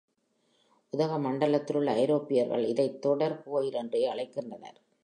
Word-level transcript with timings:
உதகமண்டலத்திலுள்ள 0.93 1.85
ஐரோப்பியர்கள் 1.85 2.65
இதைத் 2.65 3.01
தோடர் 3.01 3.41
கோயில் 3.43 3.73
என்றே 3.73 4.11
அழைக்கின்றனர். 4.11 4.79